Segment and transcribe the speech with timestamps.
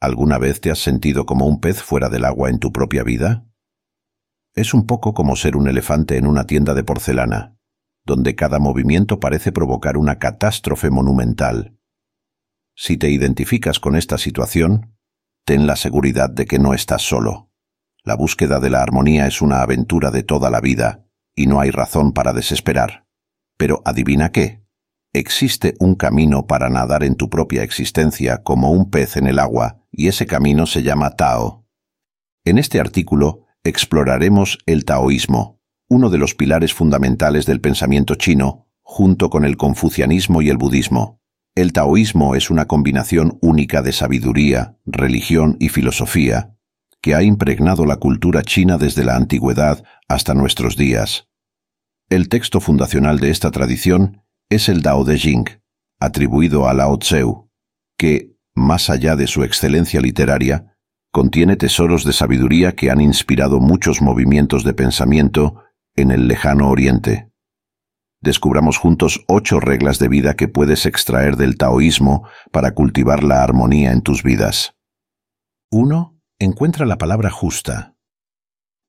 [0.00, 3.46] ¿Alguna vez te has sentido como un pez fuera del agua en tu propia vida?
[4.54, 7.56] Es un poco como ser un elefante en una tienda de porcelana,
[8.04, 11.78] donde cada movimiento parece provocar una catástrofe monumental.
[12.74, 14.94] Si te identificas con esta situación,
[15.46, 17.50] ten la seguridad de que no estás solo.
[18.04, 21.70] La búsqueda de la armonía es una aventura de toda la vida, y no hay
[21.70, 23.06] razón para desesperar.
[23.56, 24.65] Pero adivina qué,
[25.18, 29.82] existe un camino para nadar en tu propia existencia como un pez en el agua,
[29.90, 31.64] y ese camino se llama Tao.
[32.44, 39.30] En este artículo exploraremos el taoísmo, uno de los pilares fundamentales del pensamiento chino, junto
[39.30, 41.20] con el confucianismo y el budismo.
[41.54, 46.56] El taoísmo es una combinación única de sabiduría, religión y filosofía,
[47.00, 51.28] que ha impregnado la cultura china desde la antigüedad hasta nuestros días.
[52.08, 55.46] El texto fundacional de esta tradición es el Dao de Jing,
[56.00, 57.50] atribuido a Lao Tseu,
[57.98, 60.76] que, más allá de su excelencia literaria,
[61.12, 65.62] contiene tesoros de sabiduría que han inspirado muchos movimientos de pensamiento
[65.96, 67.30] en el lejano oriente.
[68.20, 73.92] Descubramos juntos ocho reglas de vida que puedes extraer del taoísmo para cultivar la armonía
[73.92, 74.76] en tus vidas.
[75.70, 76.18] 1.
[76.38, 77.96] Encuentra la palabra justa.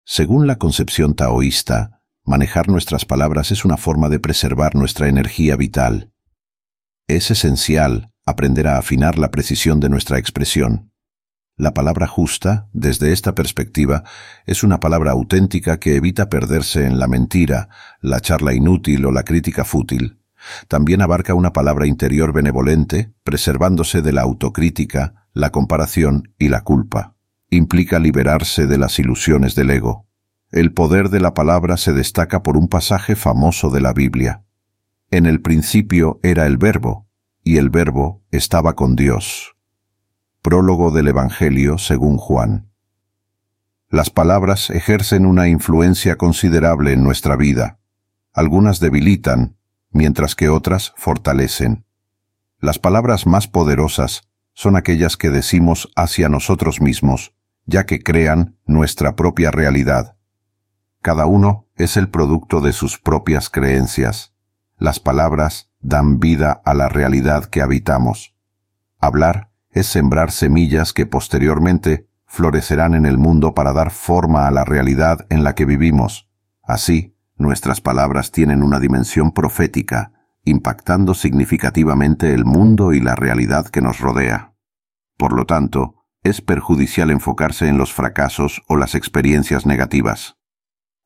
[0.06, 1.97] Según la concepción taoísta,
[2.28, 6.12] manejar nuestras palabras es una forma de preservar nuestra energía vital.
[7.08, 10.92] Es esencial aprender a afinar la precisión de nuestra expresión.
[11.56, 14.04] La palabra justa, desde esta perspectiva,
[14.46, 17.70] es una palabra auténtica que evita perderse en la mentira,
[18.02, 20.20] la charla inútil o la crítica fútil.
[20.68, 27.16] También abarca una palabra interior benevolente, preservándose de la autocrítica, la comparación y la culpa.
[27.50, 30.07] Implica liberarse de las ilusiones del ego.
[30.52, 34.46] El poder de la palabra se destaca por un pasaje famoso de la Biblia.
[35.12, 37.08] En el principio era el verbo,
[37.44, 39.58] y el verbo estaba con Dios
[40.42, 42.72] Prólogo del Evangelio según Juan.
[43.90, 47.80] Las palabras ejercen una influencia considerable en nuestra vida.
[48.34, 49.58] Algunas debilitan,
[49.92, 51.86] mientras que otras fortalecen.
[52.60, 57.34] Las palabras más poderosas son aquellas que decimos hacia nosotros mismos,
[57.66, 60.17] ya que crean nuestra propia realidad.
[61.08, 64.34] Cada uno es el producto de sus propias creencias.
[64.78, 68.36] Las palabras dan vida a la realidad que habitamos.
[69.00, 74.66] Hablar es sembrar semillas que posteriormente florecerán en el mundo para dar forma a la
[74.66, 76.30] realidad en la que vivimos.
[76.62, 80.12] Así, nuestras palabras tienen una dimensión profética,
[80.44, 84.56] impactando significativamente el mundo y la realidad que nos rodea.
[85.16, 90.37] Por lo tanto, es perjudicial enfocarse en los fracasos o las experiencias negativas.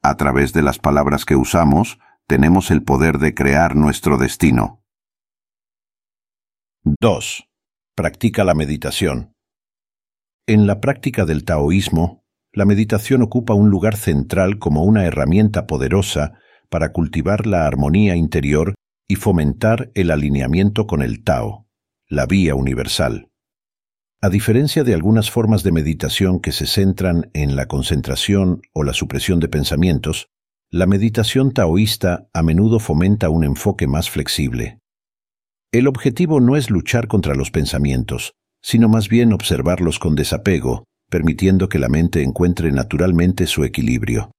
[0.03, 4.83] A través de las palabras que usamos, tenemos el poder de crear nuestro destino.
[6.83, 7.47] 2.
[7.95, 9.35] Practica la meditación.
[10.47, 16.33] En la práctica del taoísmo, la meditación ocupa un lugar central como una herramienta poderosa
[16.69, 18.73] para cultivar la armonía interior
[19.07, 21.67] y fomentar el alineamiento con el Tao,
[22.07, 23.30] la vía universal.
[24.21, 28.93] A diferencia de algunas formas de meditación que se centran en la concentración o la
[28.93, 30.27] supresión de pensamientos,
[30.69, 34.81] la meditación taoísta a menudo fomenta un enfoque más flexible,
[35.73, 41.69] el objetivo no es luchar contra los pensamientos, sino más bien observarlos con desapego, permitiendo
[41.69, 44.31] que la mente encuentre naturalmente su equilibrio.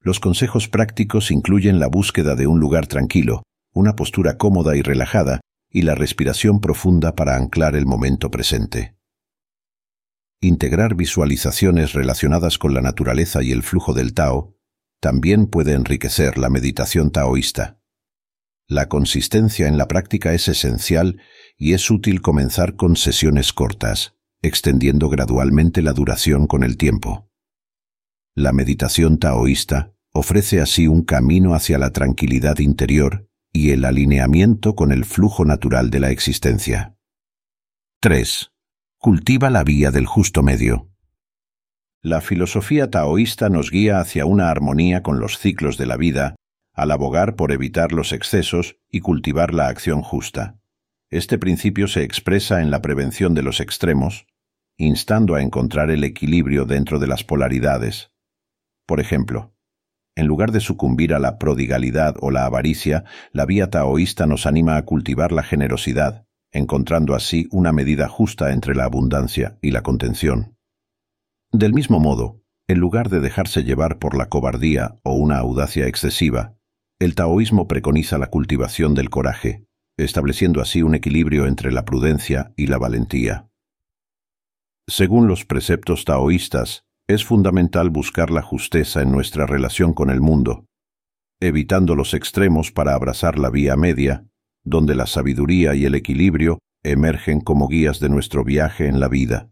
[0.00, 3.42] Los consejos prácticos incluyen la búsqueda de un lugar tranquilo,
[3.74, 8.96] una postura cómoda y relajada, y la respiración profunda para anclar el momento presente.
[10.40, 14.56] Integrar visualizaciones relacionadas con la naturaleza y el flujo del Tao
[15.00, 17.80] también puede enriquecer la meditación taoísta.
[18.66, 21.20] La consistencia en la práctica es esencial
[21.56, 27.30] y es útil comenzar con sesiones cortas, extendiendo gradualmente la duración con el tiempo.
[28.34, 34.92] La meditación taoísta ofrece así un camino hacia la tranquilidad interior y el alineamiento con
[34.92, 36.96] el flujo natural de la existencia.
[38.00, 38.52] 3.
[38.98, 40.90] Cultiva la vía del justo medio.
[42.02, 46.36] La filosofía taoísta nos guía hacia una armonía con los ciclos de la vida
[46.78, 50.60] al abogar por evitar los excesos y cultivar la acción justa.
[51.10, 54.26] Este principio se expresa en la prevención de los extremos,
[54.76, 58.12] instando a encontrar el equilibrio dentro de las polaridades.
[58.86, 59.56] Por ejemplo,
[60.18, 64.76] en lugar de sucumbir a la prodigalidad o la avaricia, la vía taoísta nos anima
[64.76, 70.56] a cultivar la generosidad, encontrando así una medida justa entre la abundancia y la contención.
[71.52, 76.56] Del mismo modo, en lugar de dejarse llevar por la cobardía o una audacia excesiva,
[76.98, 82.66] el taoísmo preconiza la cultivación del coraje, estableciendo así un equilibrio entre la prudencia y
[82.66, 83.50] la valentía.
[84.88, 90.66] Según los preceptos taoístas, es fundamental buscar la justeza en nuestra relación con el mundo,
[91.40, 94.28] evitando los extremos para abrazar la vía media,
[94.62, 99.50] donde la sabiduría y el equilibrio emergen como guías de nuestro viaje en la vida.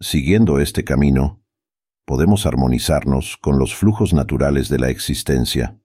[0.00, 1.42] Siguiendo este camino,
[2.06, 5.78] podemos armonizarnos con los flujos naturales de la existencia.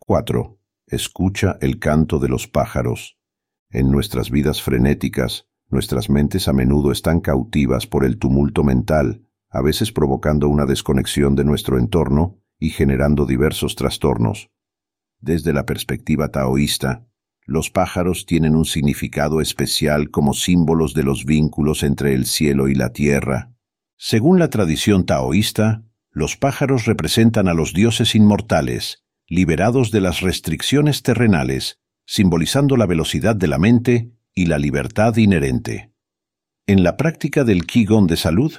[0.00, 0.58] 4.
[0.88, 3.16] Escucha el canto de los pájaros.
[3.70, 9.60] En nuestras vidas frenéticas, Nuestras mentes a menudo están cautivas por el tumulto mental, a
[9.60, 14.50] veces provocando una desconexión de nuestro entorno y generando diversos trastornos.
[15.20, 17.06] Desde la perspectiva taoísta,
[17.44, 22.74] los pájaros tienen un significado especial como símbolos de los vínculos entre el cielo y
[22.74, 23.52] la tierra.
[23.96, 31.02] Según la tradición taoísta, los pájaros representan a los dioses inmortales, liberados de las restricciones
[31.02, 35.90] terrenales, simbolizando la velocidad de la mente y la libertad inherente.
[36.68, 38.52] En la práctica del Qigong de salud,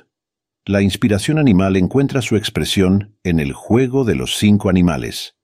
[0.65, 5.37] la inspiración animal encuentra su expresión en el juego de los cinco animales,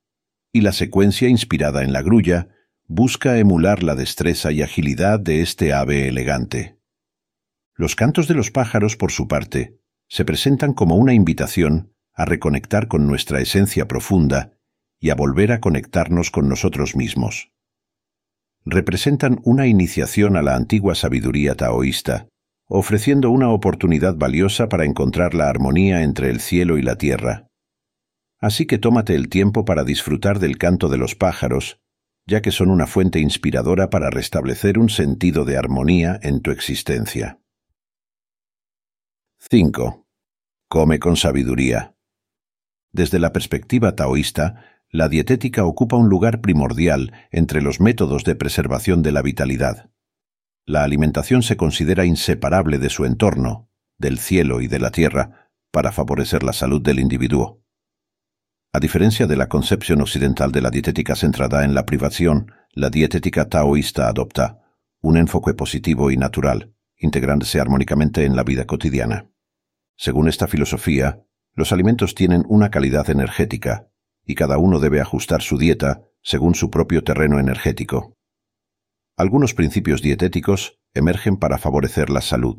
[0.51, 2.49] y la secuencia inspirada en la grulla
[2.85, 6.81] busca emular la destreza y agilidad de este ave elegante.
[7.73, 9.79] Los cantos de los pájaros, por su parte,
[10.09, 14.59] se presentan como una invitación a reconectar con nuestra esencia profunda
[14.99, 17.54] y a volver a conectarnos con nosotros mismos
[18.65, 22.27] representan una iniciación a la antigua sabiduría taoísta,
[22.67, 27.47] ofreciendo una oportunidad valiosa para encontrar la armonía entre el cielo y la tierra.
[28.39, 31.79] Así que tómate el tiempo para disfrutar del canto de los pájaros,
[32.27, 37.39] ya que son una fuente inspiradora para restablecer un sentido de armonía en tu existencia.
[39.39, 40.07] 5.
[40.67, 41.95] Come con sabiduría.
[42.91, 49.01] Desde la perspectiva taoísta, la dietética ocupa un lugar primordial entre los métodos de preservación
[49.03, 49.89] de la vitalidad.
[50.65, 55.91] La alimentación se considera inseparable de su entorno, del cielo y de la tierra, para
[55.91, 57.61] favorecer la salud del individuo.
[58.71, 63.49] A diferencia de la concepción occidental de la dietética centrada en la privación, la dietética
[63.49, 64.61] taoísta adopta
[65.01, 69.29] un enfoque positivo y natural, integrándose armónicamente en la vida cotidiana.
[69.97, 71.21] Según esta filosofía,
[71.53, 73.89] los alimentos tienen una calidad energética,
[74.25, 78.17] y cada uno debe ajustar su dieta según su propio terreno energético.
[79.17, 82.57] Algunos principios dietéticos emergen para favorecer la salud.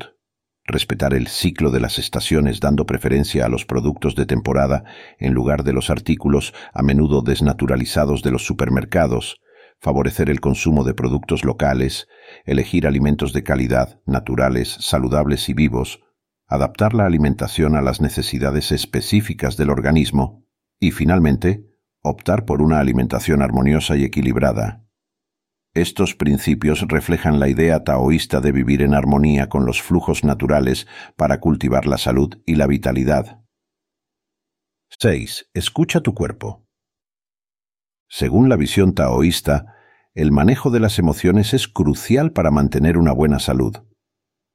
[0.65, 4.83] Respetar el ciclo de las estaciones dando preferencia a los productos de temporada
[5.19, 9.39] en lugar de los artículos a menudo desnaturalizados de los supermercados,
[9.79, 12.07] favorecer el consumo de productos locales,
[12.45, 16.01] elegir alimentos de calidad, naturales, saludables y vivos,
[16.47, 20.46] adaptar la alimentación a las necesidades específicas del organismo,
[20.79, 21.65] y, finalmente,
[22.01, 24.83] optar por una alimentación armoniosa y equilibrada.
[25.73, 31.39] Estos principios reflejan la idea taoísta de vivir en armonía con los flujos naturales para
[31.39, 33.43] cultivar la salud y la vitalidad.
[34.99, 35.51] 6.
[35.53, 36.65] Escucha tu cuerpo.
[38.09, 39.75] Según la visión taoísta,
[40.15, 43.77] el manejo de las emociones es crucial para mantener una buena salud.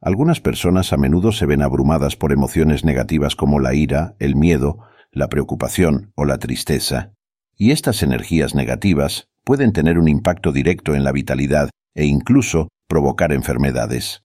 [0.00, 4.80] Algunas personas a menudo se ven abrumadas por emociones negativas como la ira, el miedo
[5.12, 7.12] la preocupación o la tristeza,
[7.56, 13.32] y estas energías negativas pueden tener un impacto directo en la vitalidad e incluso provocar
[13.32, 14.24] enfermedades.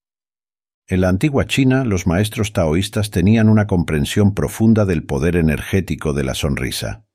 [0.88, 6.23] En la antigua China, los maestros taoístas tenían una comprensión profunda del poder energético de
[6.23, 7.06] la sonrisa.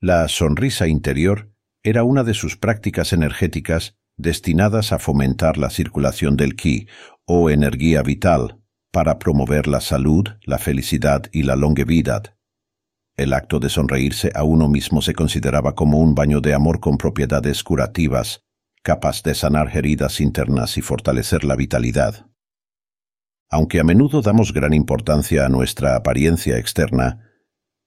[0.00, 6.56] La sonrisa interior era una de sus prácticas energéticas destinadas a fomentar la circulación del
[6.56, 6.88] ki,
[7.26, 8.60] o energía vital,
[8.90, 12.33] para promover la salud, la felicidad y la longevidad.
[13.16, 16.98] El acto de sonreírse a uno mismo se consideraba como un baño de amor con
[16.98, 18.40] propiedades curativas,
[18.82, 22.26] capaz de sanar heridas internas y fortalecer la vitalidad.
[23.48, 27.30] Aunque a menudo damos gran importancia a nuestra apariencia externa,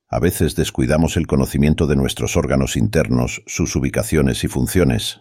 [0.08, 5.20] a veces descuidamos el conocimiento de nuestros órganos internos, sus ubicaciones y funciones.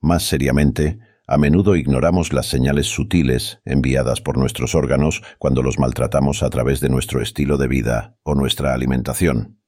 [0.00, 0.98] Más seriamente,
[1.30, 6.80] a menudo ignoramos las señales sutiles enviadas por nuestros órganos cuando los maltratamos a través
[6.80, 9.60] de nuestro estilo de vida o nuestra alimentación.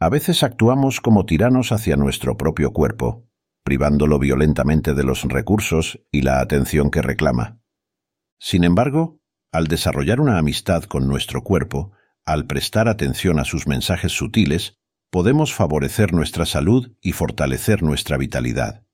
[0.00, 3.28] A veces actuamos como tiranos hacia nuestro propio cuerpo,
[3.64, 7.60] privándolo violentamente de los recursos y la atención que reclama.
[8.40, 9.20] Sin embargo,
[9.52, 11.92] al desarrollar una amistad con nuestro cuerpo,
[12.24, 14.78] al prestar atención a sus mensajes sutiles,
[15.10, 18.87] podemos favorecer nuestra salud y fortalecer nuestra vitalidad.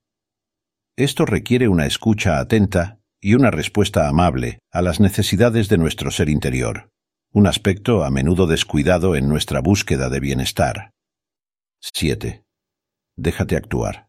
[0.96, 6.28] Esto requiere una escucha atenta y una respuesta amable a las necesidades de nuestro ser
[6.28, 6.88] interior,
[7.32, 10.92] un aspecto a menudo descuidado en nuestra búsqueda de bienestar.
[11.80, 12.44] 7.
[13.16, 14.06] Déjate actuar.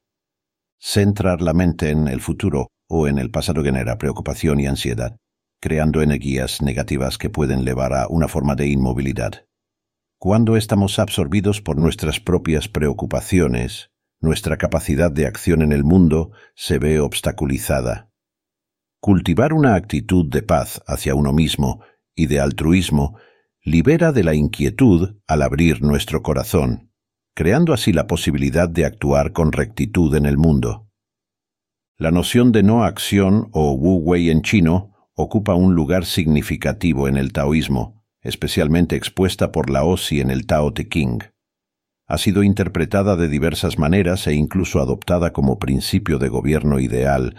[0.79, 5.17] Centrar la mente en el futuro o en el pasado genera preocupación y ansiedad.
[5.59, 9.45] creando energías negativas que pueden llevar a una forma de inmovilidad.
[10.19, 13.89] Cuando estamos absorbidos por nuestras propias preocupaciones,
[14.25, 18.11] nuestra capacidad de acción en el mundo se ve obstaculizada.
[18.99, 21.81] Cultivar una actitud de paz hacia uno mismo
[22.15, 23.17] y de altruismo
[23.63, 26.91] libera de la inquietud al abrir nuestro corazón,
[27.33, 30.89] creando así la posibilidad de actuar con rectitud en el mundo.
[31.97, 37.15] La noción de no acción o Wu Wei en chino ocupa un lugar significativo en
[37.15, 41.19] el taoísmo, especialmente expuesta por Lao Tzu en el Tao Te King.
[42.07, 47.35] Ha sido interpretada de diversas maneras e incluso adoptada como principio de gobierno ideal,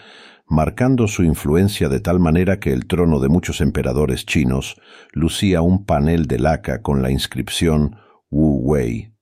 [0.49, 4.81] marcando su influencia de tal manera que el trono de muchos emperadores chinos
[5.13, 7.97] lucía un panel de laca con la inscripción
[8.31, 9.13] Wu Wei.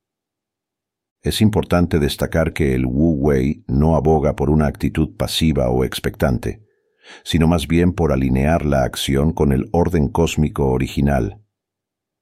[1.21, 6.63] Es importante destacar que el Wu Wei no aboga por una actitud pasiva o expectante,
[7.23, 11.43] sino más bien por alinear la acción con el orden cósmico original,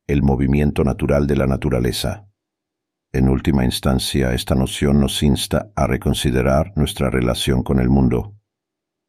[0.08, 2.33] el movimiento natural de la naturaleza.
[3.14, 8.36] En última instancia, esta noción nos insta a reconsiderar nuestra relación con el mundo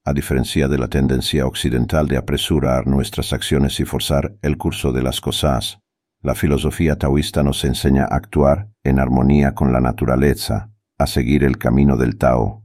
[0.06, 5.02] a diferencia de la tendencia occidental de apresurar nuestras acciones y forzar el curso de
[5.02, 5.78] las cosas,
[6.20, 11.56] la filosofía taoísta nos enseña a actuar en armonía con la naturaleza, a seguir el
[11.56, 12.64] camino del Tao.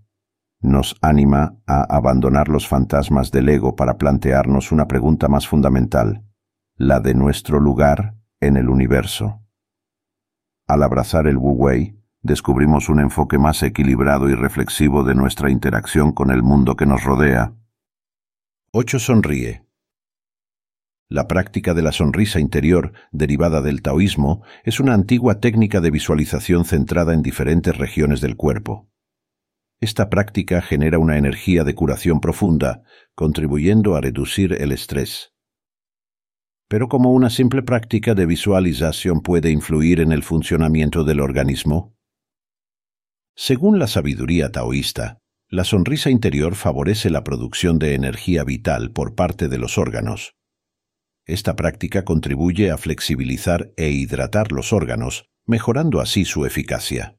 [0.62, 6.26] Nos anima a abandonar los fantasmas del ego para plantearnos una pregunta más fundamental,
[6.76, 9.42] la de nuestro lugar en el universo.
[10.70, 16.12] Al abrazar el Wu Wei, descubrimos un enfoque más equilibrado y reflexivo de nuestra interacción
[16.12, 17.56] con el mundo que nos rodea.
[18.74, 19.00] 8.
[19.00, 19.66] Sonríe.
[21.08, 26.66] La práctica de la sonrisa interior, derivada del taoísmo, es una antigua técnica de visualización
[26.66, 28.92] centrada en diferentes regiones del cuerpo.
[29.82, 32.84] Esta práctica genera una energía de curación profunda,
[33.16, 35.34] contribuyendo a reducir el estrés.
[36.70, 42.00] Pero como una simple práctica de visualización puede influir en el funcionamiento del organismo,
[43.42, 49.48] según la sabiduría taoísta, la sonrisa interior favorece la producción de energía vital por parte
[49.48, 50.36] de los órganos.
[51.26, 57.18] Esta práctica contribuye a flexibilizar e hidratar los órganos, mejorando así su eficacia.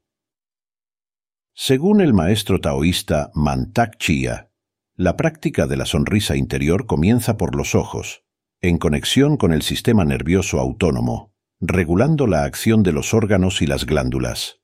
[1.55, 4.51] Según el maestro taoísta Mantak Chia,
[4.95, 8.23] la práctica de la sonrisa interior comienza por los ojos,
[8.63, 13.87] en conexión con el sistema nervioso autónomo, regulando la acción de los órganos y las
[13.87, 14.61] glándulas.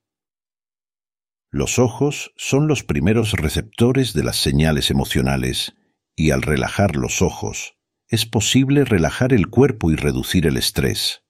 [1.49, 5.73] Los ojos son los primeros receptores de las señales emocionales,
[6.15, 7.77] y al relajar los ojos,
[8.07, 11.23] es posible relajar el cuerpo y reducir el estrés.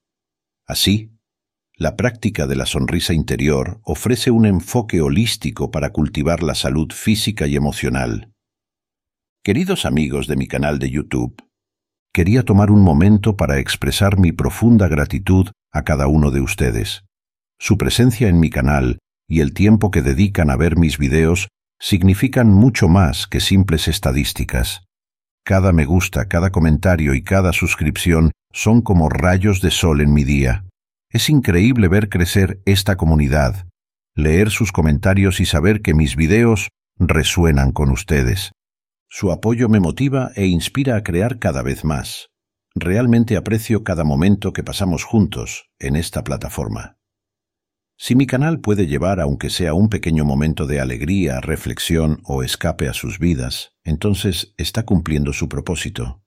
[0.66, 1.14] Así,
[1.74, 7.48] la práctica de la sonrisa interior ofrece un enfoque holístico para cultivar la salud física
[7.48, 8.34] y emocional.
[9.42, 11.47] Queridos amigos de mi canal de YouTube,
[12.14, 17.04] quería tomar un momento para expresar mi profunda gratitud a cada uno de ustedes.
[17.60, 21.50] Su presencia en mi canal y el tiempo que dedican a ver mis videos
[21.80, 24.84] significan mucho más que simples estadísticas.
[25.46, 30.24] Cada me gusta, cada comentario y cada suscripción son como rayos de sol en mi
[30.24, 30.66] día.
[31.12, 33.68] Es increíble ver crecer esta comunidad,
[34.16, 38.52] leer sus comentarios y saber que mis videos resuenan con ustedes.
[39.10, 42.30] Su apoyo me motiva e inspira a crear cada vez más.
[42.76, 46.98] Realmente aprecio cada momento que pasamos juntos en esta plataforma.
[47.98, 52.88] Si mi canal puede llevar aunque sea un pequeño momento de alegría, reflexión o escape
[52.88, 56.22] a sus vidas, entonces está cumpliendo su propósito.